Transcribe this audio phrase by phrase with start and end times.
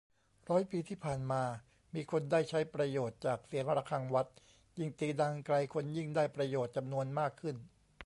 [0.49, 1.43] ร้อยปีที่ผ่านมา
[1.95, 4.27] มีคนได้ใช้ประโยชน์จากเสียงระฆังวัด
[4.77, 7.55] ยิ่งตีดังไกล คนยิ่งได้ประโยชน์จำนวนมากขึ้น